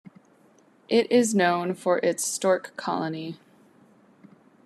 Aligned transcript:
It 0.89 1.11
is 1.11 1.35
known 1.35 1.75
for 1.75 1.99
its 1.99 2.25
stork 2.25 2.75
colony. 2.75 3.37